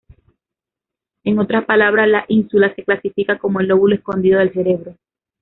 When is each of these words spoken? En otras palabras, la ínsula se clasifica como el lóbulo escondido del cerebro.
En 1.23 1.37
otras 1.37 1.65
palabras, 1.65 2.07
la 2.09 2.25
ínsula 2.27 2.73
se 2.73 2.83
clasifica 2.83 3.37
como 3.37 3.59
el 3.59 3.67
lóbulo 3.67 3.93
escondido 3.93 4.39
del 4.39 4.51
cerebro. 4.51 4.95